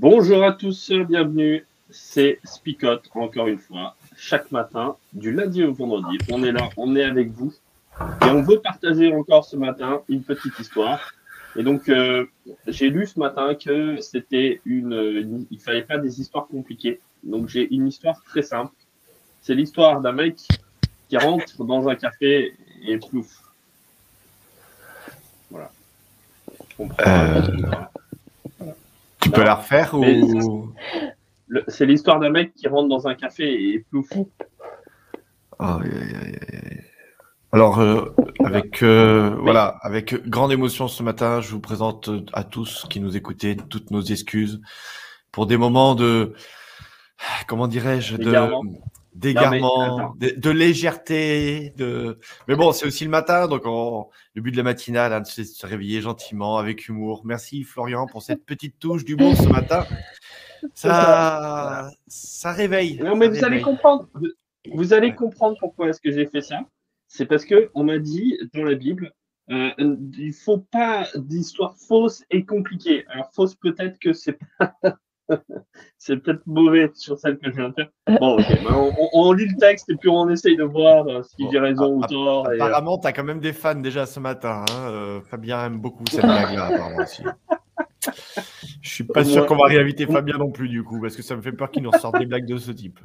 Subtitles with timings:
[0.00, 1.66] bonjour à tous, bienvenue.
[1.90, 6.16] C'est Spicot, encore une fois, chaque matin, du lundi au vendredi.
[6.30, 7.52] On est là, on est avec vous.
[8.22, 11.12] Et on veut partager encore ce matin une petite histoire.
[11.54, 12.24] Et donc, euh,
[12.66, 17.00] j'ai lu ce matin que c'était une, Il fallait pas des histoires compliquées.
[17.22, 18.72] Donc, j'ai une histoire très simple.
[19.42, 20.36] C'est l'histoire d'un mec
[21.10, 22.54] qui rentre dans un café
[22.86, 23.42] et plouf.
[25.50, 25.70] Voilà.
[26.80, 27.42] Euh,
[29.30, 30.72] tu peux la refaire ou
[31.68, 34.08] C'est l'histoire d'un mec qui rentre dans un café et plouf.
[37.52, 38.14] Alors, euh,
[38.44, 43.16] avec euh, voilà, avec grande émotion ce matin, je vous présente à tous qui nous
[43.16, 44.60] écoutez toutes nos excuses
[45.32, 46.34] pour des moments de
[47.46, 48.32] comment dirais-je de
[49.14, 52.18] d'égarement, de, légèreté, de.
[52.48, 55.46] Mais bon, c'est aussi le matin, donc le but de la matinale, hein, c'est de
[55.46, 57.22] se réveiller gentiment, avec humour.
[57.24, 59.86] Merci Florian pour cette petite touche d'humour ce matin.
[60.74, 62.98] Ça, ça réveille.
[62.98, 64.08] Non, mais vous allez comprendre.
[64.70, 66.60] Vous, allez comprendre pourquoi est-ce que j'ai fait ça.
[67.08, 69.12] C'est parce que on m'a dit dans la Bible,
[69.50, 69.70] euh,
[70.18, 73.04] il faut pas d'histoire fausse et compliquée.
[73.08, 74.74] Alors fausse peut-être que c'est pas
[75.98, 77.88] c'est peut-être mauvais sur celle que je viens de faire.
[78.20, 81.46] Bon, ok, ben, on, lit le texte et puis on essaye de voir euh, si
[81.50, 82.46] j'ai raison ou tort.
[82.48, 84.64] Euh, apparemment, tu as quand même des fans déjà ce matin.
[84.68, 84.90] Hein.
[84.90, 87.22] Euh, Fabien aime beaucoup cette blague-là, apparemment aussi.
[88.82, 91.36] Je suis pas sûr qu'on va réinviter Fabien non plus, du coup, parce que ça
[91.36, 92.98] me fait peur qu'il nous ressorte des blagues de ce type.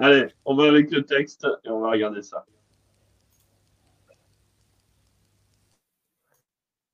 [0.00, 2.44] Allez, on va avec le texte et on va regarder ça.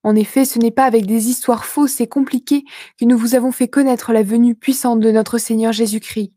[0.04, 2.64] En effet, ce n'est pas avec des histoires fausses et compliquées
[2.98, 6.32] que nous vous avons fait connaître la venue puissante de notre Seigneur Jésus-Christ.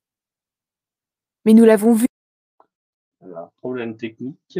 [1.46, 2.08] Mais nous l'avons vu.
[3.58, 4.60] problème technique.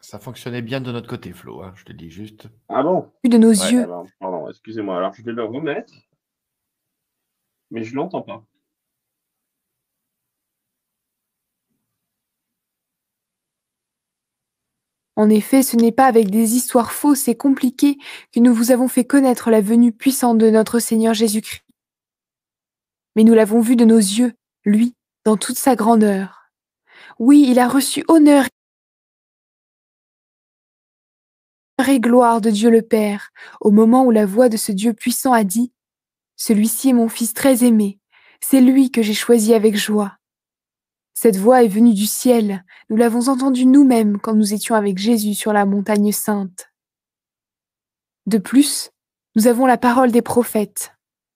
[0.00, 2.48] Ça fonctionnait bien de notre côté, Flo, hein, je te dis juste.
[2.68, 3.10] Ah bon?
[3.24, 3.86] De nos yeux.
[4.20, 4.98] pardon, excusez-moi.
[4.98, 5.94] Alors, je vais le remettre.
[7.70, 8.44] Mais je ne l'entends pas.
[15.16, 17.98] En effet, ce n'est pas avec des histoires fausses et compliquées
[18.32, 21.62] que nous vous avons fait connaître la venue puissante de notre Seigneur Jésus-Christ.
[23.16, 24.32] Mais nous l'avons vu de nos yeux,
[24.64, 26.50] lui, dans toute sa grandeur.
[27.18, 28.46] Oui, il a reçu honneur
[31.88, 33.30] et gloire de Dieu le Père,
[33.60, 35.72] au moment où la voix de ce Dieu puissant a dit,
[36.36, 37.98] Celui-ci est mon Fils très aimé,
[38.40, 40.16] c'est lui que j'ai choisi avec joie.
[41.14, 45.34] Cette voix est venue du ciel, nous l'avons entendue nous-mêmes quand nous étions avec Jésus
[45.34, 46.72] sur la montagne sainte.
[48.26, 48.90] De plus,
[49.36, 50.92] nous avons la parole des prophètes.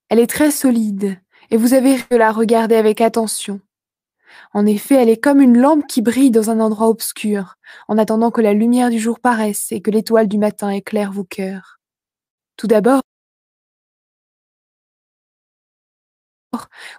[0.09, 3.61] Elle est très solide, et vous avez de la regarder avec attention.
[4.53, 7.57] En effet, elle est comme une lampe qui brille dans un endroit obscur,
[7.87, 11.25] en attendant que la lumière du jour paraisse et que l'étoile du matin éclaire vos
[11.25, 11.79] cœurs.
[12.57, 13.03] Tout d'abord,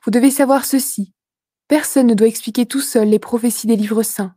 [0.06, 1.14] vous devez savoir ceci.
[1.70, 4.34] Personne ne doit expliquer tout seul les prophéties des livres saints.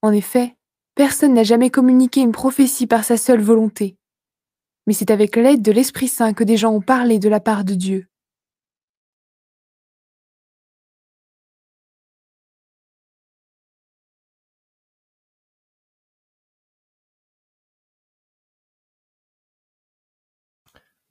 [0.00, 0.54] En effet,
[0.94, 3.96] personne n'a jamais communiqué une prophétie par sa seule volonté.
[4.86, 7.64] Mais c'est avec l'aide de l'Esprit Saint que des gens ont parlé de la part
[7.64, 8.06] de Dieu.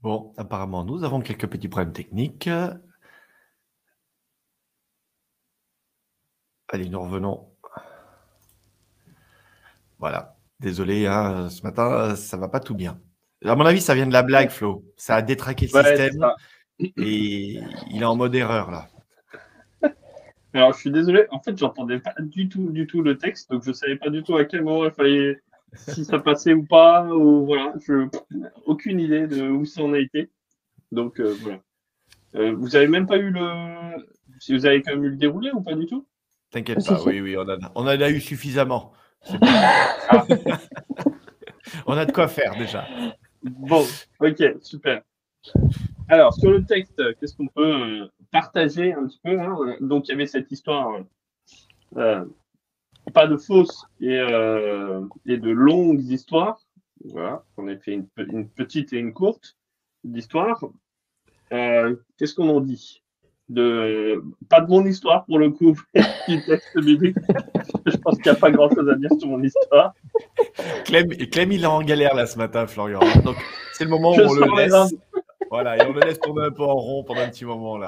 [0.02, 2.50] Bon, apparemment, nous avons quelques petits problèmes techniques.
[6.70, 7.48] Allez, nous revenons.
[10.00, 10.36] Voilà.
[10.60, 13.00] Désolé, hein, ce matin, ça va pas tout bien.
[13.44, 14.86] À mon avis, ça vient de la blague, Flo.
[14.96, 16.26] Ça a détraqué le système
[16.80, 17.60] et
[17.92, 18.88] il est en mode erreur là.
[20.54, 21.26] Alors, je suis désolé.
[21.32, 24.24] En fait, j'entendais pas du tout, du tout le texte, donc je savais pas du
[24.24, 25.42] tout à quel moment il fallait,
[25.76, 27.74] si ça passait ou pas, ou voilà.
[27.86, 28.08] Je,
[28.66, 30.32] aucune idée de où ça en a été.
[30.94, 31.60] Donc euh, voilà.
[32.36, 33.42] Euh, vous avez même pas eu le,
[34.40, 36.08] si vous avez quand même eu le déroulé ou pas du tout?
[36.56, 38.94] T'inquiète pas, oui, oui, on en a, on a eu suffisamment.
[41.86, 42.88] on a de quoi faire déjà.
[43.44, 43.86] Bon,
[44.22, 45.02] ok, super.
[46.08, 50.12] alors, sur le texte, qu'est-ce qu'on peut euh, partager un petit peu hein Donc, il
[50.12, 51.02] y avait cette histoire,
[51.98, 52.24] euh,
[53.14, 56.62] pas de fausses et, euh, et, de longues histoires.
[57.04, 59.58] Voilà, on a fait une, une petite et une courte
[60.06, 60.64] d'histoire.
[61.50, 63.04] qu'est-ce qu'on en dit?
[63.50, 65.80] De pas de mon histoire pour le coup
[66.28, 67.16] du texte biblique.
[67.86, 69.94] Je pense qu'il n'y a pas grand chose à dire sur mon histoire.
[70.86, 73.00] Clem, Clem il est en galère là ce matin, Florian.
[73.24, 73.38] Donc
[73.74, 74.96] c'est le moment où on le laisse.
[75.52, 77.88] Voilà, et on le laisse tourner un peu en rond pendant un petit moment là.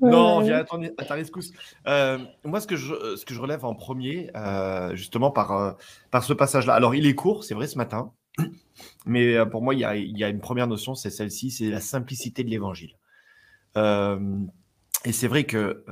[0.00, 0.64] non, viens
[0.98, 1.52] à, ta rescousse.
[1.86, 5.72] Euh, moi, ce que, je, ce que je relève en premier, euh, justement par, euh,
[6.10, 6.74] par ce passage-là.
[6.74, 8.12] Alors, il est court, c'est vrai, ce matin.
[9.04, 11.68] Mais pour moi, il y a, il y a une première notion, c'est celle-ci, c'est
[11.68, 12.96] la simplicité de l'évangile.
[13.76, 15.84] Et c'est vrai que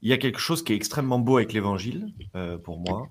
[0.00, 2.14] il y a quelque chose qui est extrêmement beau avec l'évangile,
[2.62, 3.08] pour moi.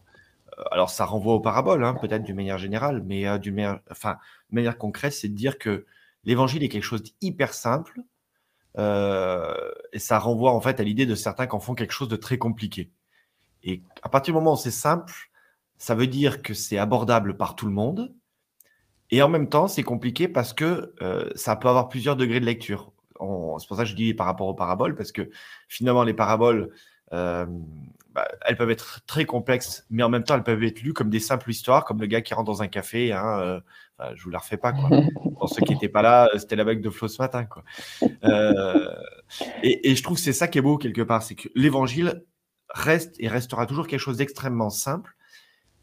[0.72, 4.18] Alors, ça renvoie aux paraboles, hein, peut-être d'une manière générale, mais d'une manière, enfin,
[4.50, 5.86] manière concrète, c'est de dire que
[6.24, 8.02] l'évangile est quelque chose d'hyper simple,
[8.78, 12.16] et ça renvoie en fait à l'idée de certains qui en font quelque chose de
[12.16, 12.92] très compliqué.
[13.64, 15.14] Et à partir du moment où c'est simple,
[15.78, 18.14] ça veut dire que c'est abordable par tout le monde.
[19.12, 20.96] Et en même temps, c'est compliqué parce que
[21.36, 24.48] ça peut avoir plusieurs degrés de lecture c'est pour ça que je dis par rapport
[24.48, 25.30] aux paraboles, parce que
[25.68, 26.72] finalement, les paraboles,
[27.14, 27.46] euh,
[28.14, 31.10] bah, elles peuvent être très complexes, mais en même temps, elles peuvent être lues comme
[31.10, 33.14] des simples histoires, comme le gars qui rentre dans un café.
[33.14, 33.62] Hein,
[34.00, 34.74] euh, je vous la refais pas.
[34.74, 34.90] Quoi.
[35.40, 37.46] Pour ceux qui n'étaient pas là, c'était la vague de Flo ce matin.
[37.46, 37.64] Quoi.
[38.24, 38.88] Euh,
[39.64, 42.24] et, et, je trouve que c'est ça qui est beau quelque part, c'est que l'évangile
[42.70, 45.16] reste et restera toujours quelque chose d'extrêmement simple,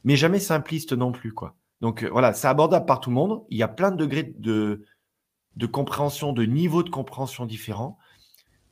[0.05, 1.33] mais jamais simpliste non plus.
[1.33, 1.57] Quoi.
[1.81, 3.45] Donc voilà, c'est abordable par tout le monde.
[3.49, 4.85] Il y a plein de degrés de,
[5.57, 7.99] de compréhension, de niveaux de compréhension différents.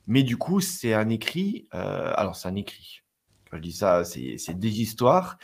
[0.07, 1.67] Mais du coup, c'est un écrit.
[1.73, 3.01] Euh, alors, c'est un écrit.
[3.51, 5.37] Je dis ça, c'est des histoires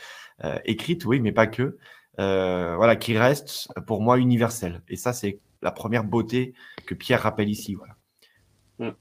[0.44, 1.78] euh, écrites, oui, mais pas que.
[2.18, 4.82] Euh, voilà, qui restent pour moi universelles.
[4.88, 6.54] Et ça, c'est la première beauté
[6.86, 7.74] que Pierre rappelle ici.
[7.74, 7.94] Voilà.
[8.78, 8.94] Hmm.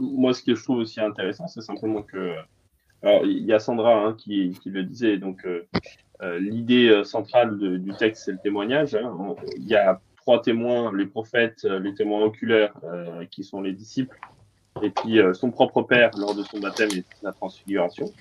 [0.00, 2.36] moi, ce que je trouve aussi intéressant, c'est simplement que.
[3.02, 5.18] Alors, il y a Sandra hein, qui, le disait.
[5.18, 5.46] Donc,
[6.22, 8.94] l'idée centrale du texte, c'est le témoignage.
[8.94, 9.34] Hein.
[9.58, 13.72] Il y a trois témoins, les prophètes, euh, les témoins oculaires, euh, qui sont les
[13.72, 14.18] disciples,
[14.82, 18.12] et puis euh, son propre père lors de son baptême et la transfiguration.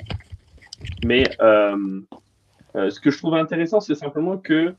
[1.04, 4.76] Mais ce que je trouve intéressant, c'est simplement que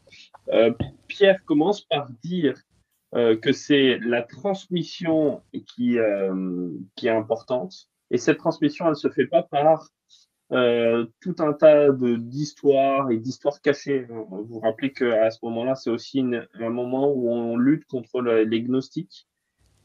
[1.08, 2.55] Pierre commence par dire
[3.12, 5.96] que c'est la transmission qui,
[6.94, 7.88] qui est importante.
[8.11, 9.88] Et cette transmission, elle ne se fait pas par
[10.52, 14.06] euh, tout un tas d'histoires et d'histoires cachées.
[14.08, 18.62] Vous vous rappelez qu'à ce moment-là, c'est aussi un moment où on lutte contre les
[18.62, 19.26] gnostiques,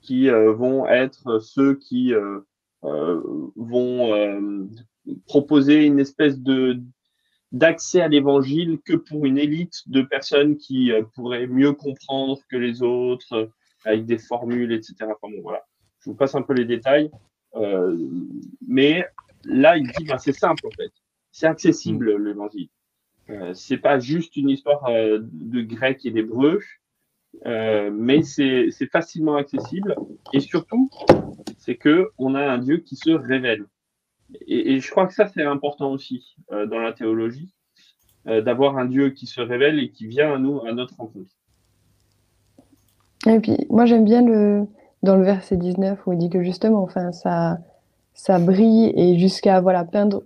[0.01, 2.39] qui euh, vont être ceux qui euh,
[2.83, 3.21] euh
[3.55, 4.69] vont
[5.27, 6.79] proposer une espèce de
[7.51, 12.81] d'accès à l'évangile que pour une élite de personnes qui pourraient mieux comprendre que les
[12.81, 13.49] autres,
[13.83, 14.95] avec des formules, etc.
[15.01, 15.63] Enfin bon, voilà.
[15.99, 17.11] Je vous passe un peu les détails.
[18.67, 19.05] mais
[19.45, 20.91] Là, il dit, ben, c'est simple en fait.
[21.31, 22.25] C'est accessible mm.
[22.25, 22.69] l'évangile.
[23.29, 26.59] Euh, c'est pas juste une histoire euh, de grec et d'hébreu,
[27.45, 29.95] euh, mais c'est facilement accessible.
[30.33, 30.89] Et surtout,
[31.57, 33.65] c'est que on a un Dieu qui se révèle.
[34.47, 37.53] Et, et je crois que ça, c'est important aussi euh, dans la théologie,
[38.25, 41.31] d'avoir un Dieu qui se révèle et qui vient à nous, à notre rencontre.
[43.25, 44.67] Et puis, moi, j'aime bien le,
[45.01, 47.57] dans le verset 19 où il dit que justement, enfin, ça,
[48.21, 49.83] ça brille et jusqu'à voilà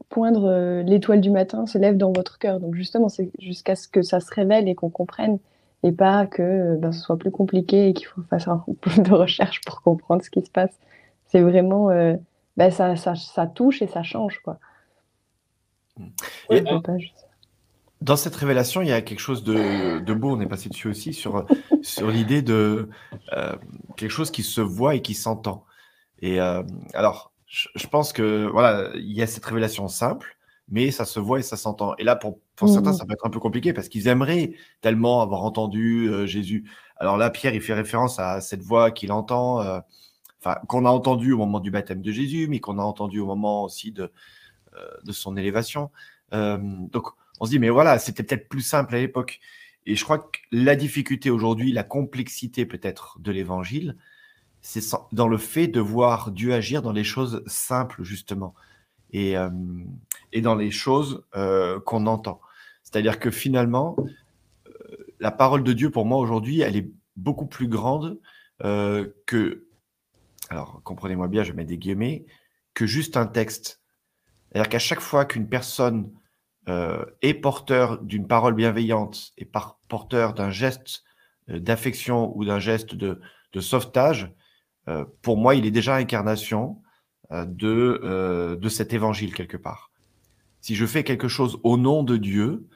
[0.10, 2.60] poindre euh, l'étoile du matin se lève dans votre cœur.
[2.60, 5.40] Donc justement, c'est jusqu'à ce que ça se révèle et qu'on comprenne
[5.82, 8.92] et pas que euh, ben, ce soit plus compliqué et qu'il faut faire un peu
[9.02, 10.78] de recherche pour comprendre ce qui se passe.
[11.28, 12.16] C'est vraiment euh,
[12.58, 14.60] ben, ça, ça, ça, touche et ça change quoi.
[16.50, 16.66] Et
[18.02, 20.36] dans cette révélation, il y a quelque chose de, de beau.
[20.36, 21.46] On est passé dessus aussi sur
[21.82, 22.90] sur l'idée de
[23.96, 25.64] quelque chose qui se voit et qui s'entend.
[26.22, 26.42] Et
[26.94, 30.38] alors, je, pense que voilà, il y a cette révélation simple,
[30.68, 31.96] mais ça se voit et ça s'entend.
[31.98, 32.98] Et là, pour, pour certains, mmh.
[32.98, 36.70] ça peut être un peu compliqué parce qu'ils aimeraient tellement avoir entendu euh, Jésus.
[36.98, 39.80] Alors là, Pierre, il fait référence à cette voix qu'il entend, euh,
[40.40, 43.26] enfin, qu'on a entendu au moment du baptême de Jésus, mais qu'on a entendu au
[43.26, 44.12] moment aussi de,
[44.76, 45.92] euh, de son élévation.
[46.32, 47.08] donc,
[47.40, 49.40] on se dit, mais voilà, c'était peut-être plus simple à l'époque.
[49.86, 53.98] Et je crois que la difficulté aujourd'hui, la complexité peut-être de l'évangile,
[54.66, 54.82] c'est
[55.12, 58.56] dans le fait de voir Dieu agir dans les choses simples, justement,
[59.12, 59.52] et, euh,
[60.34, 62.42] et dans les choses euh, qu'on entend.
[62.82, 63.96] C'est-à-dire que finalement,
[64.66, 64.72] euh,
[65.20, 68.20] la parole de Dieu, pour moi, aujourd'hui, elle est beaucoup plus grande
[68.60, 69.68] que,
[70.50, 72.26] alors comprenez-moi bien, je mets des guillemets,
[72.74, 73.82] que juste un texte.
[74.50, 76.12] C'est-à-dire qu'à chaque fois qu'une personne
[77.22, 81.04] est porteur d'une parole bienveillante et porteur d'un geste
[81.50, 83.20] d'affection ou d'un geste de,
[83.60, 84.34] sauvetage,
[85.22, 86.82] pour moi, il est déjà incarnation
[87.32, 89.92] de, de cet évangile quelque part.
[90.62, 92.68] Si je fais quelque chose au nom de Dieu,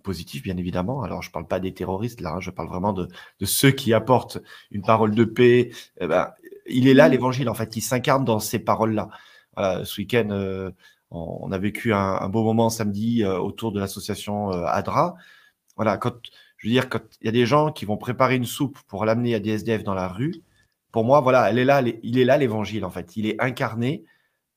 [0.00, 1.02] positif, bien évidemment.
[1.02, 3.08] Alors, je ne parle pas des terroristes, là, hein, je parle vraiment de,
[3.42, 4.38] ceux qui apportent
[4.70, 5.70] une parole de paix.
[6.00, 6.32] Eh ben,
[6.66, 9.08] il est là, l'évangile, en fait, il s'incarne dans ces paroles-là.
[9.56, 10.70] ce week-end, euh,
[11.10, 15.16] on, a vécu un, beau moment samedi euh, autour de l'association euh, ADRA.
[15.76, 16.14] Voilà, quand,
[16.56, 19.04] je veux dire, quand il y a des gens qui vont préparer une soupe pour
[19.04, 20.42] l'amener à des SDF dans la rue,
[20.92, 23.16] pour moi, voilà, elle est là, il est là l'évangile, en fait.
[23.16, 24.04] Il est incarné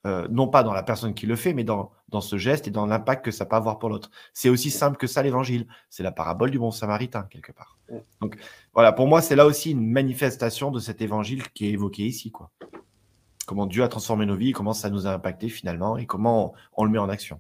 [0.06, 2.72] euh, non pas dans la personne qui le fait, mais dans, dans ce geste et
[2.72, 4.12] dans l'impact que ça peut avoir pour l'autre.
[4.34, 5.66] C'est aussi simple que ça l'évangile.
[5.90, 7.78] C'est la parabole du bon samaritain, quelque part.
[8.20, 8.36] Donc
[8.74, 12.32] voilà, pour moi, c'est là aussi une manifestation de cet évangile qui est évoqué ici.
[12.32, 12.52] quoi.
[13.48, 16.84] Comment Dieu a transformé nos vies, comment ça nous a impacté finalement et comment on,
[16.84, 17.40] le met en action.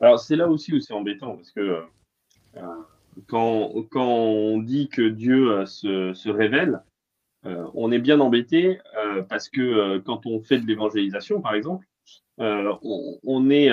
[0.00, 1.60] Alors c'est là aussi où c'est embêtant, parce que
[2.56, 2.60] euh,
[3.26, 6.82] quand, quand, on dit que Dieu euh, se, se révèle,
[7.44, 11.86] on est bien embêté euh, parce que euh, quand on fait de l'évangélisation, par exemple,
[12.38, 13.68] on, est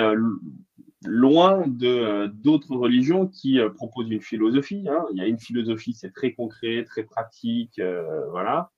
[1.06, 4.86] loin de d'autres religions qui proposent une philosophie.
[4.90, 5.06] Hein.
[5.10, 7.80] Il y a une philosophie, c'est très concret, très pratique,
[8.30, 8.70] voilà.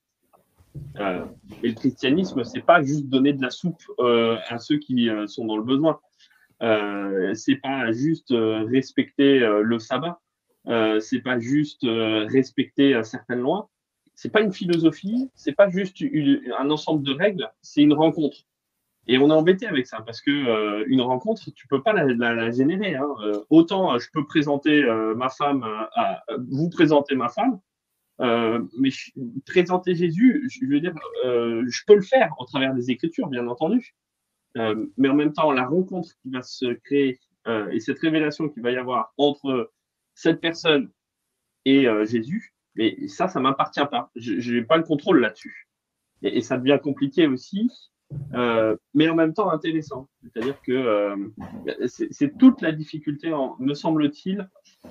[0.97, 5.57] et le christianisme, c'est pas juste donner de la soupe à ceux qui sont dans
[5.57, 5.99] le besoin.
[6.63, 10.21] Euh, c'est pas juste respecter le sabbat.
[11.01, 13.71] c'est pas juste respecter certaines lois
[14.21, 16.05] c'est pas une philosophie, c'est pas juste
[16.59, 18.37] un ensemble de règles, c'est une rencontre.
[19.07, 22.51] Et on est embêté avec ça parce que euh, une rencontre, tu peux pas la,
[22.51, 22.97] générer.
[22.97, 23.09] Hein.
[23.23, 24.85] Euh, autant euh, je peux présenter
[25.17, 25.65] ma femme,
[26.51, 27.61] vous présenter ma femme,
[28.19, 28.91] mais
[29.47, 33.95] présenter Jésus, je veux dire, je peux le faire au travers des Écritures, bien entendu.
[34.55, 37.21] mais en même temps, la rencontre qui va se créer
[37.73, 39.73] et cette révélation qu'il va y avoir entre
[40.15, 40.91] cette personne
[41.65, 44.11] et Jésus, mais ça, ça m'appartient pas.
[44.17, 45.69] Je n'ai pas le contrôle là-dessus.
[46.23, 47.71] Et, ça devient compliqué aussi,
[48.35, 50.09] euh, mais en même temps intéressant.
[50.23, 51.17] C'est-à-dire que euh,
[51.87, 54.49] c'est toute la difficulté, me semble-t-il,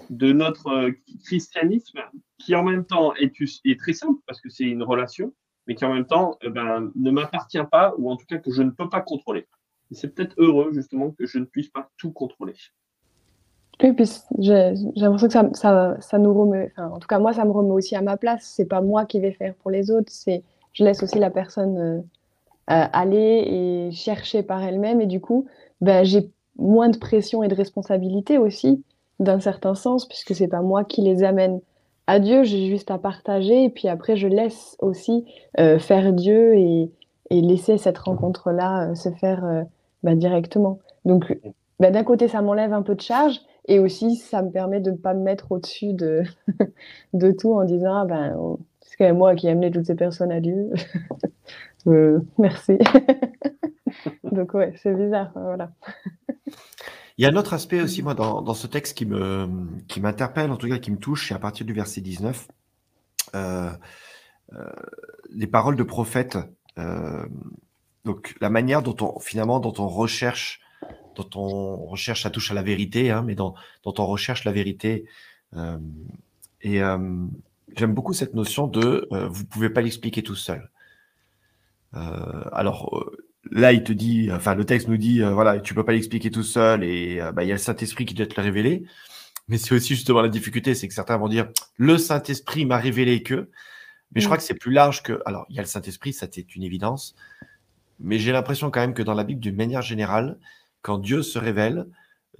[0.10, 0.92] de notre euh,
[1.26, 2.00] christianisme,
[2.38, 3.34] qui en même temps est,
[3.80, 5.34] très simple parce que c'est une relation,
[5.68, 8.52] mais qui en même temps eh ben, ne m'appartient pas, ou en tout cas que
[8.52, 9.48] je ne peux pas contrôler.
[9.92, 12.54] C'est peut-être heureux justement que je ne puisse pas tout contrôler.
[13.82, 14.10] Oui, puis
[14.40, 17.52] j'ai l'impression que ça, ça, ça nous remet, enfin, en tout cas moi, ça me
[17.52, 18.44] remet aussi à ma place.
[18.44, 20.44] C'est pas moi qui vais faire pour les autres, c'est
[20.74, 21.98] je laisse aussi la personne euh,
[22.74, 25.02] euh, aller et chercher par elle-même.
[25.02, 25.46] Et du coup,
[25.82, 28.84] ben, j'ai moins de pression et de responsabilité aussi,
[29.20, 31.62] d'un certain sens, puisque c'est pas moi qui les amène
[32.08, 33.66] à Dieu, j'ai juste à partager.
[33.66, 35.26] Et puis après, je laisse aussi
[35.60, 36.92] euh, faire Dieu et,
[37.30, 39.66] et, laisser cette rencontre-là se faire
[40.04, 40.80] ben, directement.
[41.06, 41.38] Donc,
[41.80, 43.40] ben, d'un côté, ça m'enlève un peu de charge.
[43.70, 46.24] Et aussi, ça me permet de ne pas me mettre au-dessus de,
[47.14, 49.86] de tout en disant ah ben, oh, c'est quand même moi qui ai amené toutes
[49.86, 50.72] ces personnes à Dieu.
[51.88, 52.78] Euh, merci.
[54.32, 55.32] Donc, ouais, c'est bizarre.
[55.34, 55.72] Voilà.
[57.18, 59.48] Il y a un autre aspect aussi, moi, dans, dans ce texte qui me
[59.88, 62.50] qui m'interpelle, en tout cas qui me touche, c'est à partir du verset 19.
[63.34, 63.70] Euh,
[64.52, 64.70] euh,
[65.30, 66.38] les paroles de prophète,
[68.04, 70.60] donc la manière dont on finalement dont on recherche
[71.24, 73.54] dont on recherche, ça touche à la vérité, hein, mais dont,
[73.86, 75.06] on recherche la vérité.
[75.56, 75.78] Euh,
[76.62, 77.26] et euh,
[77.76, 80.70] j'aime beaucoup cette notion de euh, vous pouvez pas l'expliquer tout seul.
[81.94, 83.04] alors
[83.52, 86.44] là, il te dit, enfin le texte nous dit, voilà, tu peux pas l'expliquer tout
[86.44, 88.84] seul, et bah, il y a le Saint Esprit qui doit te le révéler.
[89.48, 92.78] Mais c'est aussi justement la difficulté, c'est que certains vont dire le Saint Esprit m'a
[92.78, 93.50] révélé que.
[94.14, 94.42] Mais je crois mm.
[94.42, 95.20] que c'est plus large que.
[95.26, 97.16] Alors, il y a le Saint Esprit, ça c'est une évidence.
[98.00, 100.38] Mais j'ai l'impression quand même que dans la Bible, d'une manière générale,
[100.82, 101.88] quand Dieu se révèle,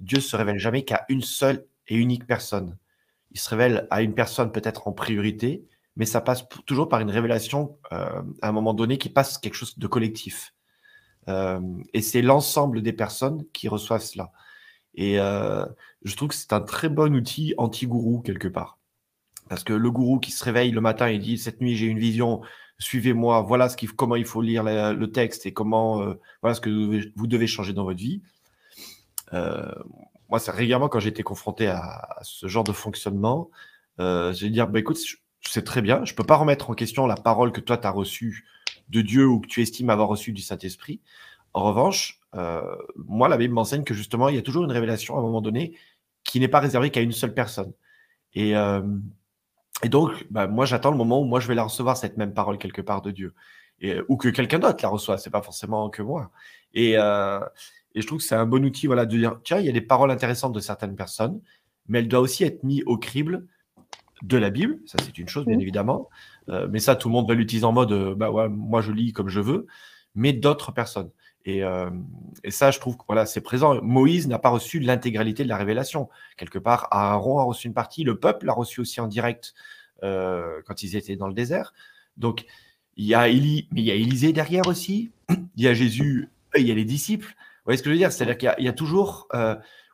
[0.00, 2.76] Dieu se révèle jamais qu'à une seule et unique personne.
[3.32, 5.64] Il se révèle à une personne peut-être en priorité,
[5.96, 9.54] mais ça passe toujours par une révélation euh, à un moment donné qui passe quelque
[9.54, 10.54] chose de collectif.
[11.28, 11.60] Euh,
[11.92, 14.32] et c'est l'ensemble des personnes qui reçoivent cela.
[14.94, 15.64] Et euh,
[16.02, 18.78] je trouve que c'est un très bon outil anti-gourou quelque part.
[19.48, 21.98] Parce que le gourou qui se réveille le matin et dit cette nuit j'ai une
[21.98, 22.40] vision,
[22.80, 27.10] suivez-moi, voilà ce comment il faut lire le texte et comment, euh, voilà ce que
[27.14, 28.22] vous devez, changer dans votre vie.
[29.32, 29.70] Euh,
[30.28, 33.50] moi, c'est régulièrement quand j'ai été confronté à, ce genre de fonctionnement,
[34.00, 34.98] euh, je vais dire, bah, écoute,
[35.42, 37.90] c'est très bien, je peux pas remettre en question la parole que toi, tu as
[37.90, 38.46] reçue
[38.88, 41.00] de Dieu ou que tu estimes avoir reçue du Saint-Esprit.
[41.52, 42.62] En revanche, euh,
[42.96, 45.42] moi, la Bible m'enseigne que justement, il y a toujours une révélation à un moment
[45.42, 45.76] donné
[46.24, 47.72] qui n'est pas réservée qu'à une seule personne.
[48.34, 48.54] Et,
[49.82, 52.34] et donc, bah, moi, j'attends le moment où moi, je vais la recevoir, cette même
[52.34, 53.34] parole quelque part de Dieu.
[53.80, 56.30] Et, ou que quelqu'un d'autre la reçoit, c'est pas forcément que moi.
[56.74, 57.40] Et, euh,
[57.94, 59.72] et je trouve que c'est un bon outil voilà, de dire, tiens, il y a
[59.72, 61.40] des paroles intéressantes de certaines personnes,
[61.88, 63.46] mais elle doit aussi être mise au crible
[64.22, 66.10] de la Bible, ça c'est une chose bien évidemment,
[66.50, 68.92] euh, mais ça tout le monde va l'utiliser en mode euh, bah ouais, moi je
[68.92, 69.66] lis comme je veux,
[70.14, 71.10] mais d'autres personnes.
[71.58, 71.64] Et,
[72.44, 73.80] et, ça, je trouve que voilà, c'est présent.
[73.82, 76.08] Moïse n'a pas reçu l'intégralité de la révélation.
[76.36, 79.54] Quelque part, Aaron a reçu une partie, le peuple l'a reçu aussi en direct
[80.02, 81.72] quand ils étaient dans le désert.
[82.16, 82.46] Donc,
[82.96, 85.12] il y a Élie, il y a Élisée derrière aussi.
[85.56, 87.26] Il y a Jésus, il y a les disciples.
[87.28, 88.10] Vous voyez ce que je veux dire?
[88.10, 89.28] C'est-à-dire qu'il y, a toujours,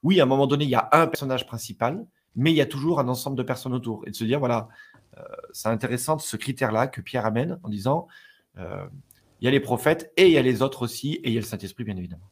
[0.02, 2.66] oui, à un moment donné, il y a un personnage principal, mais il y a
[2.66, 4.06] toujours un ensemble de personnes autour.
[4.06, 4.68] Et de se dire, voilà,
[5.18, 5.22] euh,
[5.52, 8.06] c'est intéressant ce critère-là que Pierre amène en disant,
[8.58, 8.86] euh,
[9.40, 11.36] il y a les prophètes et il y a les autres aussi, et il y
[11.36, 12.28] a le Saint-Esprit, bien évidemment.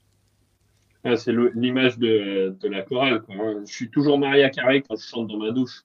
[1.04, 3.22] Ah, c'est l'image de, la chorale.
[3.28, 3.62] Hein.
[3.66, 5.82] Je suis toujours marié à carré quand je chante dans ma douche.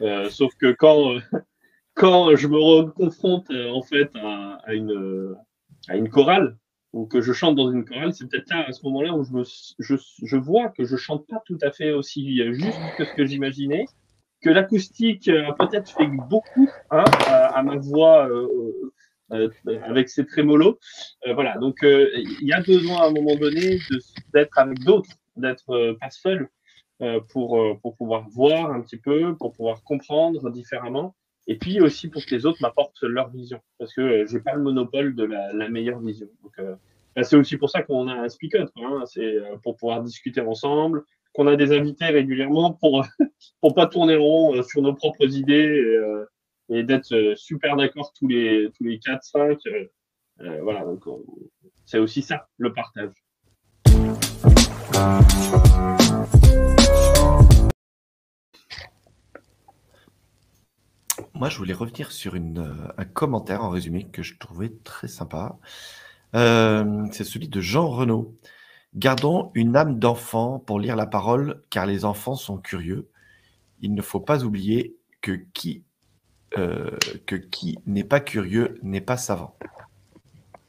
[0.00, 1.18] Euh, sauf que quand,
[1.94, 5.36] quand je me confronte en fait à, une,
[5.88, 6.56] à une chorale,
[6.94, 9.44] ou que je chante dans une chorale, c'est peut-être à ce moment-là, où je, me,
[9.78, 13.24] je, je, vois que je chante pas tout à fait aussi juste que ce que
[13.24, 13.86] j'imaginais,
[14.42, 18.91] que l'acoustique a peut-être fait beaucoup hein, à, ma voix euh, euh,
[19.32, 20.78] avec ses trémolos.
[21.26, 23.78] Euh, voilà, donc il y a besoin à un moment donné
[24.32, 26.48] d'être avec d'autres, d'être pas seul
[27.30, 31.14] pour, pour pouvoir voir un petit peu, pour pouvoir comprendre différemment
[31.46, 34.54] et puis aussi pour que les autres m'apportent leur vision, parce que euh, j'ai pas
[34.54, 36.28] le monopole de la, la meilleure vision.
[36.42, 36.74] Donc, euh,
[37.16, 40.02] bah, c'est aussi pour ça qu'on a un speak up, hein, c'est euh, pour pouvoir
[40.02, 41.02] discuter ensemble,
[41.34, 43.04] qu'on a des invités régulièrement pour
[43.60, 45.82] pour pas tourner rond sur nos propres idées
[46.72, 49.58] et, d'être super d'accord tous les tous les quatre cinq.
[50.38, 51.04] voilà, donc
[51.84, 53.12] c'est aussi ça le partage.
[61.42, 65.08] Moi, je voulais revenir sur une, euh, un commentaire en résumé que je trouvais très
[65.08, 65.58] sympa.
[66.36, 68.36] Euh, c'est celui de Jean Renaud.
[68.94, 73.10] Gardons une âme d'enfant pour lire la parole, car les enfants sont curieux.
[73.80, 75.84] Il ne faut pas oublier que qui,
[76.58, 76.90] euh,
[77.26, 79.56] que qui n'est pas curieux n'est pas savant.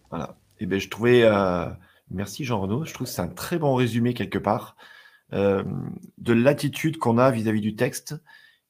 [0.09, 0.37] Voilà.
[0.59, 1.29] Et eh bien, je trouvais.
[2.09, 2.85] merci Jean Renaud.
[2.85, 4.77] Je trouve que c'est un très bon résumé quelque part
[5.31, 8.15] de l'attitude qu'on a vis-à-vis du texte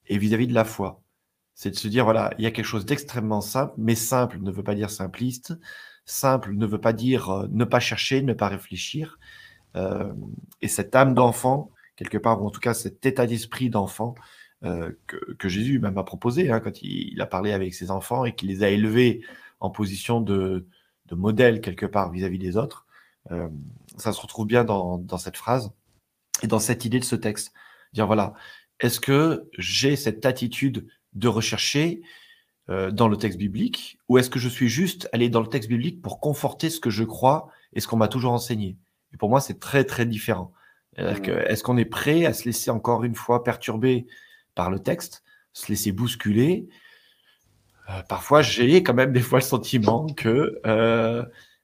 [0.08, 1.04] et vis à -vis de la foi
[1.56, 4.52] c'est de se dire, voilà, il y a quelque chose d'extrêmement simple, mais simple ne
[4.52, 5.54] veut pas dire simpliste,
[6.06, 9.20] simple ne veut pas dire euh, ne pas chercher, ne pas réfléchir.
[9.76, 10.12] Euh,
[10.62, 14.16] et cette âme d'enfant, quelque part, ou en tout cas cet état d'esprit d'enfant
[14.64, 18.34] euh, que, Jésus même a proposé hein, quand il, a parlé avec ses enfants et
[18.34, 19.22] qu'il les a élevés
[19.60, 20.68] en position de,
[21.12, 22.88] modèle quelque part vis-à-vis des autres,
[23.98, 25.72] ça se retrouve bien dans, dans cette phrase
[26.42, 27.54] et dans cette idée de ce texte.
[27.94, 28.34] Dire voilà,
[28.80, 32.02] est-ce que j'ai cette attitude de rechercher
[32.70, 35.70] euh, dans le texte biblique ou est-ce que je suis juste allé dans le texte
[35.70, 38.78] biblique pour conforter ce que je crois et ce qu'on m'a toujours enseigné?
[39.14, 40.52] Et pour moi, c'est très, très différent.
[40.98, 41.02] Mmh.
[41.48, 44.06] Est-ce qu'on est prêt à se laisser encore une fois perturber
[44.56, 46.68] par le texte, se laisser bousculer
[47.90, 51.24] euh, Parfois, j'ai quand même des fois le sentiment que euh,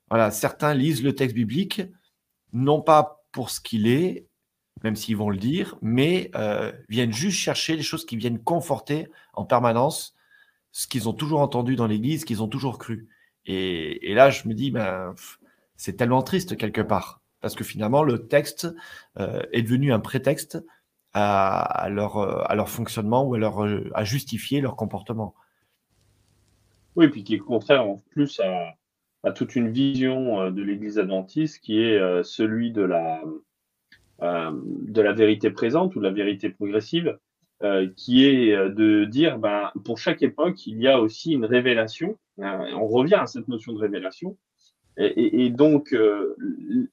[0.10, 1.82] voilà, certains lisent le texte biblique
[2.54, 4.28] non pas pour ce qu'il est,
[4.84, 9.08] même s'ils vont le dire, mais euh, viennent juste chercher les choses qui viennent conforter
[9.34, 10.16] en permanence
[10.72, 13.08] ce qu'ils ont toujours entendu dans l'Église, qu'ils ont toujours cru.
[13.46, 15.16] Et, là, je me dis, ben,
[15.76, 18.68] c'est tellement triste quelque part, parce que finalement, le texte
[19.18, 20.60] est devenu un prétexte
[21.14, 22.18] à, leur,
[22.50, 25.34] à leur fonctionnement ou à, leur, à justifier leur comportement.
[26.96, 28.76] Oui, puis qui est contraire en plus à,
[29.24, 33.22] à toute une vision euh, de l'Église adventiste qui est celui de la
[34.22, 37.18] euh, de la vérité présente ou de la vérité progressive,
[37.64, 41.46] euh, qui est euh, de dire, ben, pour chaque époque, il y a aussi une
[41.46, 42.18] révélation.
[42.38, 44.38] on revient à cette notion de révélation.
[45.02, 45.96] Et, donc,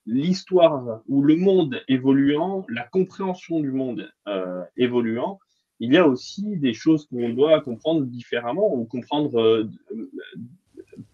[0.07, 5.41] l'histoire ou le monde évoluant, la compréhension du monde euh, évoluant,
[5.81, 9.69] il y a aussi des choses qu'on doit comprendre différemment ou comprendre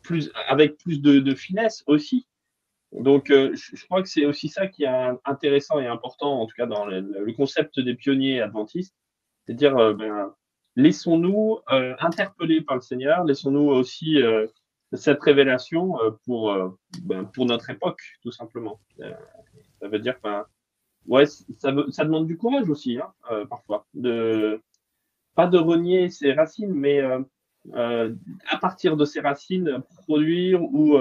[0.03, 2.27] plus, avec plus de, finesse aussi.
[2.93, 6.55] Donc, euh, je, crois que c'est aussi ça qui est intéressant et important, en tout
[6.57, 8.95] cas dans le, concept des pionniers adventistes,
[9.47, 10.35] c'est à dire, euh, ben,
[10.77, 14.19] laissons-nous euh, interpeller par le Seigneur, laissons-nous aussi
[14.95, 16.55] cette révélation pour,
[17.03, 18.81] ben, pour notre époque, tout simplement.
[19.81, 20.45] ça veut dire, ben,
[21.07, 24.61] ouais, ça, ça demande du courage aussi, hein, parfois, de
[25.35, 27.01] pas de renier ses racines, mais
[27.75, 30.99] à partir de ses racines, produire ou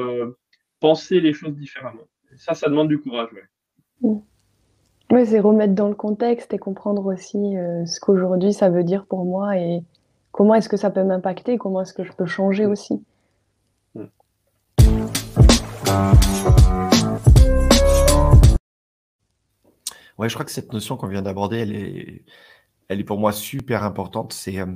[0.81, 2.03] penser les choses différemment.
[2.37, 3.29] Ça, ça demande du courage.
[3.33, 4.19] Ouais.
[5.09, 5.25] Mm.
[5.25, 9.25] c'est remettre dans le contexte et comprendre aussi euh, ce qu'aujourd'hui ça veut dire pour
[9.25, 9.83] moi et
[10.31, 12.71] comment est-ce que ça peut m'impacter, comment est-ce que je peux changer mm.
[12.71, 13.03] aussi.
[20.21, 22.25] Ouais, je crois que cette notion qu'on vient d'aborder, elle est,
[22.89, 24.33] elle est pour moi super importante.
[24.33, 24.67] C'est, euh,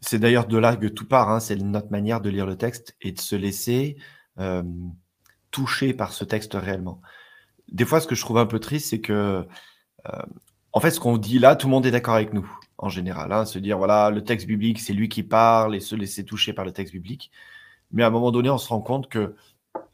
[0.00, 1.28] c'est d'ailleurs de là que tout part.
[1.30, 1.40] Hein.
[1.40, 3.98] c'est notre manière de lire le texte et de se laisser
[4.38, 4.62] euh,
[5.50, 7.02] toucher par ce texte réellement.
[7.70, 9.46] Des fois, ce que je trouve un peu triste, c'est que,
[10.08, 10.22] euh,
[10.72, 13.30] en fait, ce qu'on dit là, tout le monde est d'accord avec nous, en général.
[13.32, 13.44] Hein.
[13.44, 16.64] se dire, voilà, le texte biblique, c'est lui qui parle et se laisser toucher par
[16.64, 17.30] le texte biblique.
[17.90, 19.36] Mais à un moment donné, on se rend compte que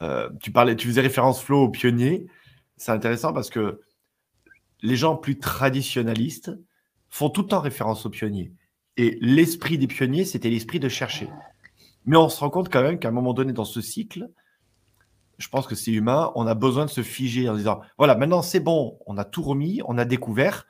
[0.03, 2.27] euh, tu parlais, tu faisais référence, Flo, aux pionniers.
[2.77, 3.81] C'est intéressant parce que
[4.81, 6.53] les gens plus traditionnalistes
[7.09, 8.53] font tout le temps référence aux pionniers.
[8.97, 11.29] Et l'esprit des pionniers, c'était l'esprit de chercher.
[12.05, 14.29] Mais on se rend compte quand même qu'à un moment donné dans ce cycle,
[15.39, 18.43] je pense que c'est humain, on a besoin de se figer en disant, voilà, maintenant
[18.43, 20.67] c'est bon, on a tout remis, on a découvert,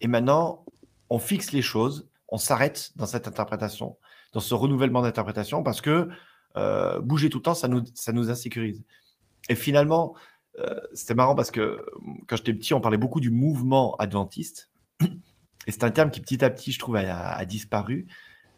[0.00, 0.64] et maintenant
[1.10, 3.98] on fixe les choses, on s'arrête dans cette interprétation,
[4.32, 6.08] dans ce renouvellement d'interprétation, parce que
[6.56, 8.82] euh, bouger tout le temps, ça nous, insécurise.
[9.48, 10.14] Et finalement,
[10.58, 11.84] euh, c'était marrant parce que
[12.26, 14.70] quand j'étais petit, on parlait beaucoup du mouvement adventiste.
[15.66, 18.06] Et c'est un terme qui petit à petit, je trouve, a, disparu.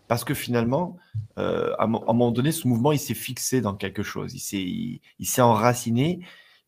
[0.09, 0.97] Parce que finalement,
[1.39, 4.35] euh, à, un moment donné, ce mouvement, il s'est fixé dans quelque chose.
[4.35, 6.21] Il s'est, il, s'est enraciné.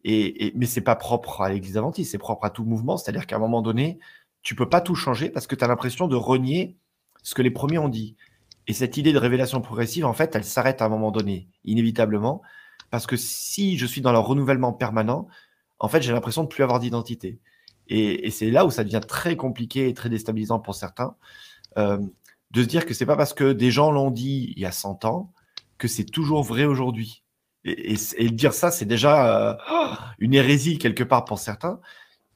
[0.04, 2.96] Et, et, mais c'est pas propre à l'Église adventiste, c'est propre à tout mouvement.
[2.96, 3.98] C'est-à-dire qu'à un moment donné,
[4.42, 6.76] tu peux pas tout changer parce que tu as l'impression de renier
[7.22, 8.16] ce que les premiers ont dit.
[8.68, 12.42] Et cette idée de révélation progressive, en fait, elle s'arrête à un moment donné, inévitablement.
[12.90, 15.26] Parce que si je suis dans le renouvellement permanent,
[15.78, 17.40] en fait, j'ai l'impression de plus avoir d'identité.
[17.88, 21.16] Et, c'est là où ça devient très compliqué et très déstabilisant pour certains,
[21.78, 21.98] euh,
[22.50, 24.72] de se dire que c'est pas parce que des gens l'ont dit il y a
[24.72, 25.32] 100 ans
[25.78, 27.24] que c'est toujours vrai aujourd'hui.
[27.64, 27.96] Et,
[28.30, 31.80] dire ça, c'est déjà euh, une hérésie quelque part pour certains.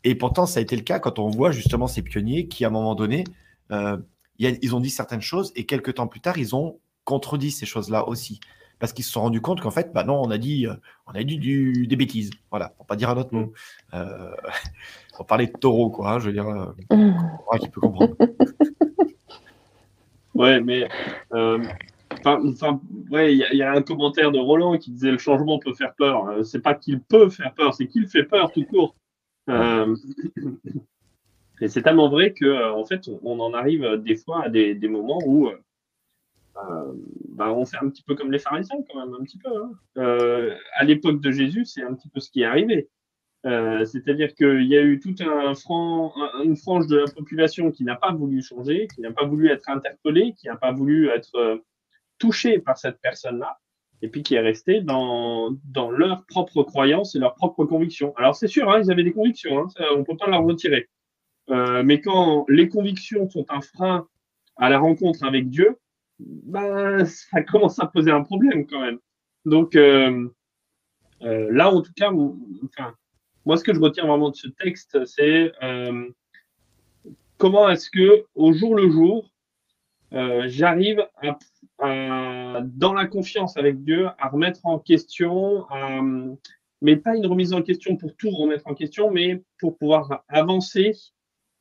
[0.05, 2.69] Et pourtant, ça a été le cas quand on voit justement ces pionniers qui, à
[2.69, 3.25] un moment donné,
[3.71, 3.99] euh,
[4.51, 8.09] ils ont dit certaines choses et quelques temps plus tard, ils ont contredit ces choses-là
[8.09, 8.41] aussi
[8.83, 10.75] parce qu'ils se sont rendus compte qu'en fait, bah non, on a dit, euh,
[11.07, 12.31] on a dit du, des bêtises.
[12.51, 13.47] Voilà, pour pas dire un autre mot.
[13.47, 13.53] Mm.
[13.95, 14.33] Euh,
[15.17, 16.11] pour parler de taureau, quoi.
[16.11, 17.15] Hein, je veux dire, euh, mm.
[17.61, 18.17] qui peut comprendre.
[20.35, 20.89] ouais, mais
[21.33, 21.65] euh,
[22.11, 22.81] enfin,
[23.13, 26.45] ouais, il y, a un commentaire de Roland qui disait le changement peut faire peur.
[26.45, 28.97] c'est pas qu'il peut faire peur, c'est qu'il fait peur tout court.
[31.63, 35.21] et c'est tellement vrai que, en fait, on, en arrive des fois à des, moments
[35.25, 35.49] où
[36.57, 36.93] euh,
[37.29, 39.51] bah, on fait un petit peu comme les pharisiens quand même, un petit peu.
[39.57, 39.73] Hein.
[39.99, 42.89] Euh, à l'époque de Jésus, c'est un petit peu ce qui est arrivé.
[43.45, 45.53] Euh, c'est-à-dire qu'il y a eu toute un
[46.45, 49.69] une frange de la population qui n'a pas voulu changer, qui n'a pas voulu être
[49.69, 51.61] interpellée, qui n'a pas voulu être
[52.19, 53.59] touchée par cette personne-là,
[54.01, 58.15] et puis qui est restée dans, dans leur propre croyance et leur propre conviction.
[58.17, 60.89] Alors c'est sûr, hein, ils avaient des convictions, hein, on ne peut pas leur retirer.
[61.49, 64.07] Mais quand les convictions sont un frein
[64.57, 65.79] à la rencontre avec Dieu,
[66.19, 68.99] ben, ça commence à poser un problème quand même.
[69.45, 70.29] Donc euh,
[71.23, 72.11] euh, là, en tout cas,
[72.65, 72.95] enfin,
[73.45, 76.09] moi, ce que je retiens vraiment de ce texte, c'est euh,
[77.39, 79.29] comment est-ce que au jour le jour,
[80.13, 81.07] j'arrive
[81.79, 85.65] à, dans la confiance avec Dieu, à remettre en question,
[86.83, 90.93] mais pas une remise en question pour tout remettre en question, mais pour pouvoir avancer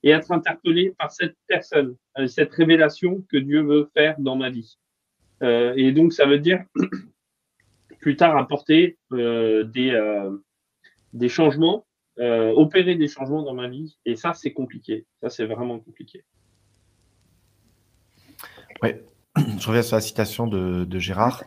[0.03, 4.49] et être interpellé par cette personne, euh, cette révélation que Dieu veut faire dans ma
[4.49, 4.77] vie.
[5.43, 6.63] Euh, et donc, ça veut dire
[7.99, 9.63] plus tard apporter euh,
[11.13, 11.85] des, changements,
[12.17, 13.97] opérer des changements dans ma vie.
[14.05, 15.05] Et ça, c'est compliqué.
[15.21, 16.23] Ça, c'est vraiment compliqué.
[18.81, 18.89] Oui,
[19.59, 21.43] je reviens sur la citation de Gérard.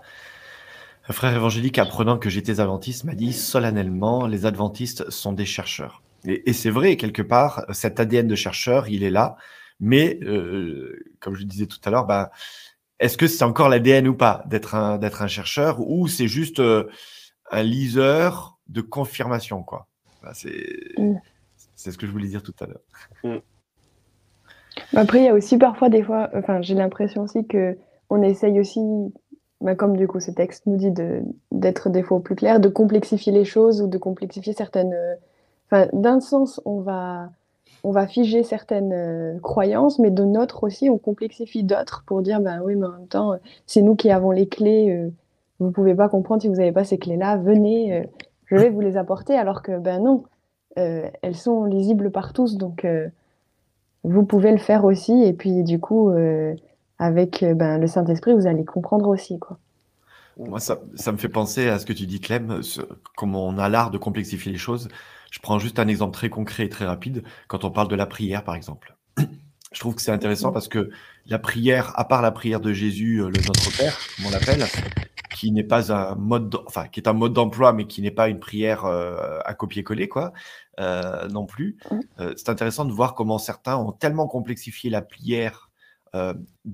[1.07, 6.04] Un frère évangélique apprenant que j'étais adventiste m'a dit solennellement, les adventistes sont des chercheurs.
[6.27, 9.37] Et, c'est vrai, quelque part, cet ADN de chercheur, il est là.
[9.81, 12.31] Mais, euh, comme je disais tout à l'heure, ben,
[13.01, 16.61] est-ce que c'est encore l'ADN ou pas d'être un, d'être un chercheur ou c'est juste
[16.61, 16.89] euh,
[17.51, 19.89] un liseur de confirmation quoi?
[20.33, 21.17] C'est, mm.
[21.75, 22.81] c'est ce que je voulais dire tout à l'heure.
[23.25, 23.43] Mm.
[24.97, 27.77] Après, il y a aussi parfois des fois, enfin, j'ai l'impression aussi que
[28.11, 28.81] on essaye aussi,
[29.77, 33.33] comme du coup ce texte nous dit de, d'être des fois plus clair, de complexifier
[33.33, 34.95] les choses ou de complexifier certaines
[35.73, 37.31] d'un sens, on va,
[37.85, 42.41] on va figer certaines euh, croyances, mais de notre aussi, on complexifie d'autres pour dire,
[42.41, 43.35] ben oui, mais en même temps,
[43.67, 44.91] c'est nous qui avons les clés.
[44.91, 45.11] Euh,
[45.61, 47.37] vous pouvez pas comprendre si vous n'avez pas ces clés-là.
[47.37, 48.05] Venez, euh,
[48.47, 49.35] je vais vous les apporter.
[49.35, 50.25] Alors que, ben non,
[50.77, 52.85] elles sont lisibles par tous, donc
[54.03, 55.23] vous pouvez le faire aussi.
[55.23, 56.13] Et puis, du coup,
[56.99, 59.59] avec ben, le Saint-Esprit, vous allez comprendre aussi, quoi.
[60.37, 62.61] Moi, ça, ça, me fait penser à ce que tu dis, Clem,
[63.17, 64.89] comment on a l'art de complexifier les choses.
[65.35, 67.25] Je prends juste un exemple très concret et très rapide.
[67.49, 68.95] Quand on parle de la prière, par exemple,
[69.73, 70.91] je trouve que c'est intéressant parce que
[71.27, 74.65] la prière, à part la prière de Jésus, euh, le Notre Père, comme on l'appelle,
[75.35, 78.29] qui n'est pas un mode, enfin, qui est un mode d'emploi, mais qui n'est pas
[78.29, 80.33] une prière euh, à copier-coller, quoi,
[80.79, 81.79] euh, non plus.
[82.37, 85.69] c'est intéressant de voir comment certains ont tellement complexifié la prière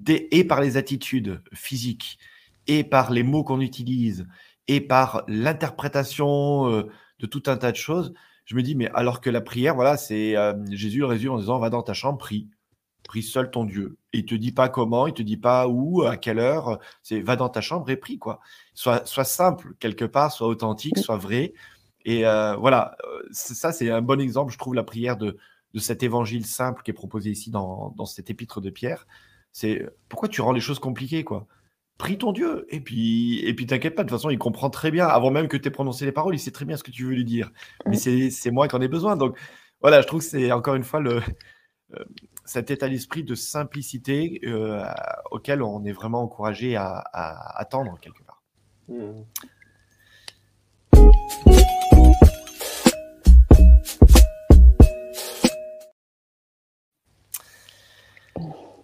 [0.06, 2.18] et par les attitudes physiques,
[2.66, 4.26] et par les mots qu'on utilise,
[4.68, 8.12] et par l'interprétation de tout un tas de choses,
[8.50, 10.34] je me dis, mais alors que la prière, voilà, c'est
[10.72, 12.48] Jésus le résume en disant, va dans ta chambre, prie,
[13.04, 13.96] prie seul ton Dieu.
[14.12, 17.20] Et il te dit pas comment, il te dit pas où, à quelle heure, c'est
[17.20, 18.40] va dans ta chambre et prie, quoi.
[18.74, 21.52] Soit simple quelque part, soit authentique, soit vrai.
[22.04, 22.96] Et voilà,
[23.30, 25.36] ça c'est un bon exemple, je trouve, la prière de,
[25.72, 29.06] de cet évangile simple qui est proposé ici dans, dans cet épître de Pierre.
[29.52, 31.46] C'est pourquoi tu rends les choses compliquées, quoi?
[32.00, 34.90] Prie ton Dieu, et puis et puis t'inquiète pas, de toute façon, il comprend très
[34.90, 36.90] bien, avant même que tu aies prononcé les paroles, il sait très bien ce que
[36.90, 37.50] tu veux lui dire.
[37.84, 39.16] Mais c'est moi qui en ai besoin.
[39.16, 39.38] Donc
[39.82, 41.20] voilà, je trouve que c'est encore une fois le,
[41.94, 42.04] euh,
[42.46, 44.82] cet état d'esprit de simplicité euh,
[45.30, 48.42] auquel on est vraiment encouragé à, à attendre quelque part.
[48.88, 49.20] Mmh.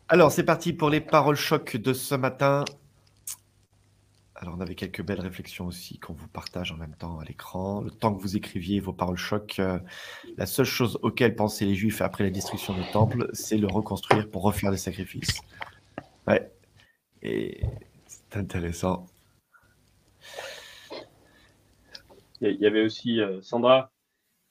[0.09, 2.65] Alors, c'est parti pour les paroles choc de ce matin.
[4.39, 7.81] Alors, on avait quelques belles réflexions aussi qu'on vous partage en même temps à l'écran.
[7.81, 9.79] Le temps que vous écriviez vos paroles choc, euh,
[10.37, 14.29] la seule chose auquel pensaient les Juifs après la destruction du temple, c'est le reconstruire
[14.31, 15.41] pour refaire des sacrifices.
[16.27, 16.51] Ouais.
[17.23, 17.63] Et
[18.07, 19.07] c'est intéressant.
[22.43, 23.91] Il y avait aussi euh, Sandra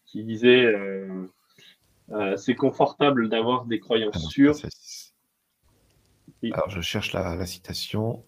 [0.08, 1.28] qui disait euh,
[2.38, 4.56] c'est confortable d'avoir des croyances ah sûres.
[6.52, 8.24] Alors, je cherche la, citation.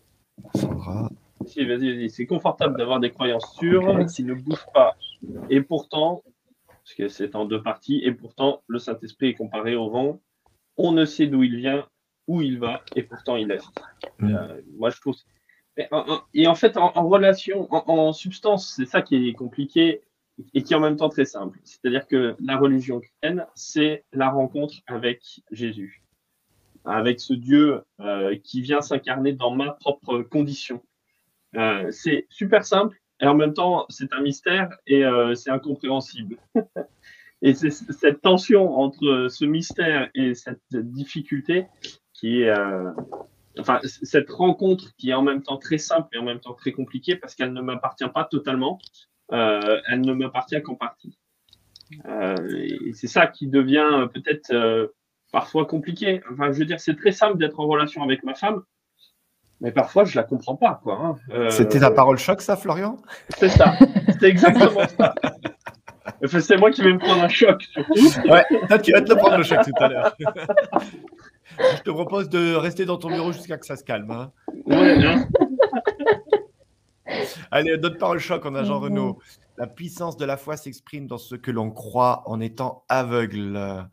[0.53, 1.09] Sandra.
[1.45, 2.09] Si, vas-y, vas-y.
[2.09, 4.95] C'est confortable d'avoir des croyances sûres qui ne bougent pas.
[5.49, 6.23] Et pourtant,
[6.67, 10.21] parce que c'est en deux parties, et pourtant, le Saint-Esprit est comparé au vent.
[10.77, 11.87] On ne sait d'où il vient,
[12.27, 13.67] où il va, et pourtant il agit.
[14.19, 14.35] Mm.
[14.35, 15.15] Euh, moi, je trouve.
[16.33, 20.01] Et en, fait, en, relation, en, substance, c'est ça qui est compliqué
[20.55, 21.59] et qui est en même temps très simple.
[21.63, 26.03] C'est-à-dire que la religion chrétienne, c'est la rencontre avec Jésus
[26.87, 30.81] avec ce Dieu euh, qui vient s'incarner dans ma propre condition.
[31.55, 36.37] Euh, c'est super simple et en même temps c'est un mystère et euh, c'est incompréhensible.
[37.41, 41.67] et c'est cette tension entre ce mystère et cette difficulté
[42.13, 42.53] qui est,
[43.59, 46.71] enfin cette rencontre qui est en même temps très simple et en même temps très
[46.71, 48.79] compliquée parce qu'elle ne m'appartient pas totalement,
[49.29, 51.19] elle ne m'appartient qu'en partie.
[52.09, 54.91] et c'est ça qui devient peut-être
[55.31, 56.21] parfois compliqué.
[56.31, 58.63] Enfin, je veux dire, c'est très simple d'être en relation avec ma femme,
[59.61, 60.99] mais parfois je la comprends pas, quoi.
[61.01, 61.15] Hein.
[61.31, 62.97] Euh, C'était ta parole choc, ça, Florian?
[63.37, 63.73] C'est ça.
[64.19, 65.13] C'est exactement ça.
[66.39, 67.93] c'est moi qui vais me prendre un choc, surtout.
[68.29, 68.45] Ouais,
[68.83, 70.15] tu vas te le prendre le choc tout à l'heure.
[71.59, 74.11] je te propose de rester dans ton bureau jusqu'à que ça se calme.
[74.11, 74.31] Hein.
[74.65, 74.97] Ouais,
[77.51, 79.19] Allez, d'autres paroles choc, on a Jean Renaud.
[79.57, 83.87] La puissance de la foi s'exprime dans ce que l'on croit en étant aveugle.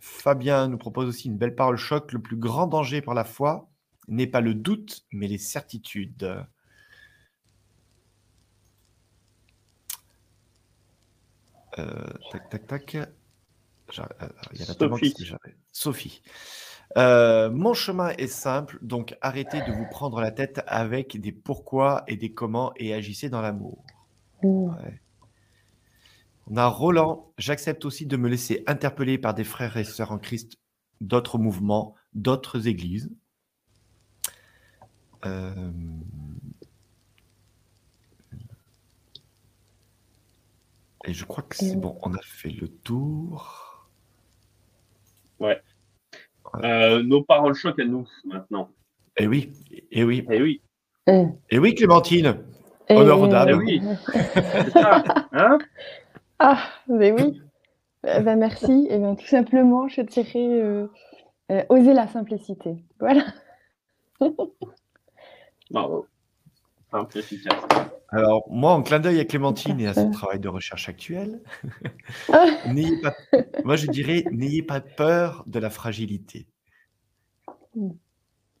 [0.00, 2.12] Fabien nous propose aussi une belle parole choc.
[2.12, 3.68] Le plus grand danger pour la foi
[4.08, 6.46] n'est pas le doute, mais les certitudes.
[11.78, 12.94] Euh, tac, tac, tac.
[12.94, 13.04] Euh,
[14.52, 15.14] il y a la Sophie.
[15.72, 16.22] Sophie.
[16.96, 22.04] Euh, mon chemin est simple, donc arrêtez de vous prendre la tête avec des pourquoi
[22.06, 23.84] et des comment et agissez dans l'amour.
[24.42, 24.70] Mmh.
[26.48, 27.32] On a Roland.
[27.38, 30.58] J'accepte aussi de me laisser interpeller par des frères et sœurs en Christ
[31.00, 33.10] d'autres mouvements, d'autres églises.
[35.26, 35.50] Euh,
[41.04, 43.88] et je crois que c'est bon, on a fait le tour.
[45.40, 45.60] Ouais.
[46.62, 48.70] Euh, nos paroles choquent à nous maintenant.
[49.16, 49.52] Eh oui,
[49.90, 50.26] eh oui.
[50.30, 50.62] Eh oui.
[51.50, 52.38] Eh oui, Clémentine.
[52.88, 53.48] Honneur d'âme.
[53.50, 53.82] Eh oui.
[54.72, 55.02] ça.
[55.32, 55.58] Hein
[56.38, 56.58] ah,
[56.88, 57.40] ben oui.
[58.04, 58.86] Eh ben, merci.
[58.88, 60.86] Et eh bien, tout simplement, je dirais euh,
[61.50, 62.76] euh, oser la simplicité.
[63.00, 63.24] Voilà.
[65.70, 66.06] Bravo.
[68.08, 71.40] Alors, moi, en clin d'œil à Clémentine et à son travail de recherche actuel,
[72.68, 73.14] n'ayez pas,
[73.64, 76.46] moi, je dirais, n'ayez pas peur de la fragilité.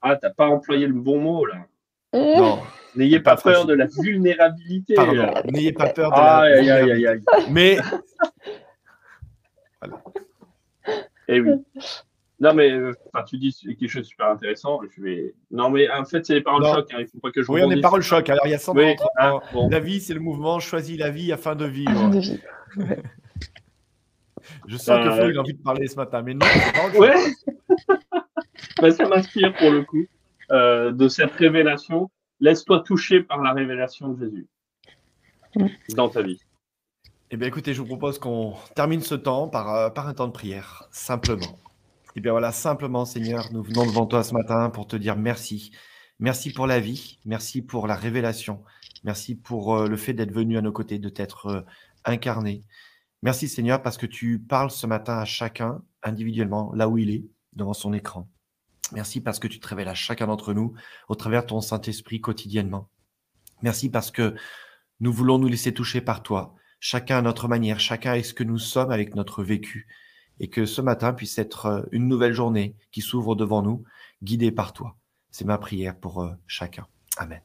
[0.02, 1.66] Ah, t'as pas employé le bon mot, là.
[2.12, 2.60] Non.
[2.96, 4.94] N'ayez pas, peur de la vulnérabilité.
[4.94, 7.78] Pardon, n'ayez pas peur de la aïe, aïe, aïe, Mais.
[9.80, 10.02] Voilà.
[11.28, 11.52] Eh oui.
[12.38, 12.92] Non, mais euh,
[13.26, 14.80] tu dis quelque chose de super intéressant.
[14.94, 15.34] Je vais...
[15.50, 16.92] Non, mais en fait, c'est les paroles choc.
[16.92, 16.98] Hein.
[17.00, 18.28] Il faut pas que je Oui, on est paroles choc.
[18.28, 20.60] Alors, il y a 100 oui, hein, La vie, c'est le mouvement.
[20.60, 21.90] Choisis la vie afin de vivre.
[24.68, 26.20] je sens que euh, Flo, il a envie de parler ce matin.
[26.20, 26.44] Mais non,
[26.92, 27.14] c'est Ouais.
[28.82, 30.04] bah, ça m'inspire pour le coup.
[30.50, 32.10] Euh, de cette révélation.
[32.40, 34.46] Laisse-toi toucher par la révélation de Jésus
[35.94, 36.38] dans ta vie.
[37.30, 40.26] Eh bien, écoutez, je vous propose qu'on termine ce temps par, euh, par un temps
[40.26, 41.58] de prière, simplement.
[42.16, 45.70] Et bien voilà, simplement, Seigneur, nous venons devant toi ce matin pour te dire merci.
[46.18, 48.64] Merci pour la vie, merci pour la révélation,
[49.04, 51.60] merci pour euh, le fait d'être venu à nos côtés, de t'être euh,
[52.06, 52.64] incarné.
[53.22, 57.26] Merci Seigneur parce que tu parles ce matin à chacun individuellement, là où il est,
[57.52, 58.30] devant son écran.
[58.92, 60.72] Merci parce que tu te révèles à chacun d'entre nous
[61.10, 62.88] au travers de ton Saint-Esprit quotidiennement.
[63.60, 64.34] Merci parce que
[65.00, 68.44] nous voulons nous laisser toucher par toi, chacun à notre manière, chacun avec ce que
[68.44, 69.86] nous sommes, avec notre vécu,
[70.40, 73.84] et que ce matin puisse être euh, une nouvelle journée qui s'ouvre devant nous,
[74.22, 74.96] guidée par toi.
[75.30, 76.86] C'est ma prière pour euh, chacun.
[77.16, 77.40] Amen.